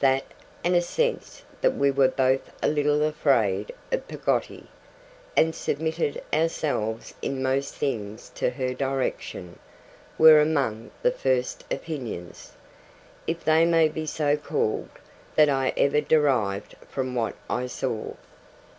That, 0.00 0.24
and 0.64 0.74
a 0.74 0.80
sense 0.80 1.42
that 1.60 1.76
we 1.76 1.90
were 1.90 2.08
both 2.08 2.50
a 2.62 2.66
little 2.66 3.02
afraid 3.02 3.72
of 3.92 4.08
Peggotty, 4.08 4.66
and 5.36 5.54
submitted 5.54 6.22
ourselves 6.32 7.12
in 7.20 7.42
most 7.42 7.74
things 7.74 8.30
to 8.36 8.48
her 8.48 8.72
direction, 8.72 9.58
were 10.16 10.40
among 10.40 10.92
the 11.02 11.10
first 11.10 11.64
opinions 11.70 12.52
if 13.26 13.44
they 13.44 13.66
may 13.66 13.86
be 13.88 14.06
so 14.06 14.34
called 14.34 14.88
that 15.36 15.50
I 15.50 15.74
ever 15.76 16.00
derived 16.00 16.74
from 16.88 17.14
what 17.14 17.34
I 17.50 17.66
saw. 17.66 18.14